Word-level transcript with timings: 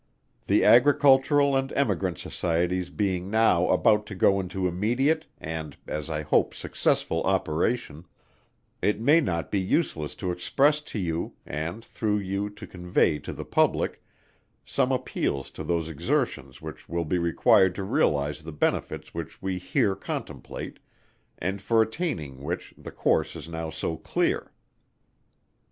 The 0.47 0.65
Agricultural 0.65 1.55
and 1.55 1.71
Emigrant 1.73 2.17
Societies 2.17 2.89
being 2.89 3.29
now 3.29 3.69
about 3.69 4.07
to 4.07 4.15
go 4.15 4.39
into 4.39 4.67
immediate, 4.67 5.27
and, 5.39 5.77
as 5.85 6.09
I 6.09 6.23
hope 6.23 6.55
successful 6.55 7.21
operation, 7.21 8.05
it 8.81 8.99
may 8.99 9.21
not 9.21 9.51
be 9.51 9.59
useless 9.59 10.15
to 10.15 10.31
express 10.31 10.81
to 10.89 10.97
you, 10.97 11.33
and 11.45 11.85
through 11.85 12.17
you 12.17 12.49
to 12.49 12.65
convey 12.65 13.19
to 13.19 13.31
the 13.31 13.45
Public, 13.45 14.01
some 14.65 14.91
appeals 14.91 15.51
to 15.51 15.63
those 15.63 15.87
exertions 15.87 16.63
which 16.63 16.89
will 16.89 17.05
be 17.05 17.19
required 17.19 17.75
to 17.75 17.83
realize 17.83 18.41
the 18.41 18.51
benefits 18.51 19.13
which 19.13 19.39
we 19.39 19.59
here 19.59 19.95
contemplate, 19.95 20.79
and 21.37 21.61
for 21.61 21.79
attaining 21.79 22.41
which, 22.41 22.73
the 22.75 22.89
course 22.91 23.35
is 23.35 23.47
now 23.47 23.69
so 23.69 23.97
clear. 23.97 24.51